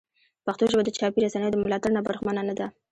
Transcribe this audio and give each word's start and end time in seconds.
پښتو 0.45 0.63
ژبه 0.71 0.83
د 0.85 0.89
چاپي 0.97 1.19
رسنیو 1.21 1.53
د 1.53 1.57
ملاتړ 1.63 1.89
نه 1.97 2.01
برخمنه 2.07 2.41
نه 2.49 2.53
ده. 2.59 2.67